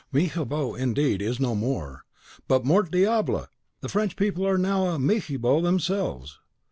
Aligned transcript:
Mirabeau, 0.11 0.73
indeed, 0.73 1.21
is 1.21 1.39
no 1.39 1.53
more; 1.53 2.05
but, 2.47 2.65
mort 2.65 2.89
Diable! 2.89 3.45
the 3.81 3.87
French 3.87 4.15
people 4.15 4.47
are 4.47 4.57
now 4.57 4.87
a 4.87 4.97
Mirabeau 4.97 5.61
themselves." 5.61 6.39